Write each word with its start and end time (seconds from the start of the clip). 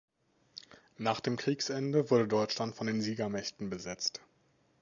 Nach 0.97 1.19
dem 1.19 1.37
Kriegsende 1.37 2.09
wurde 2.09 2.27
Deutschland 2.27 2.73
von 2.73 2.87
den 2.87 3.01
Siegermächten 3.03 3.69
besetzt. 3.69 4.19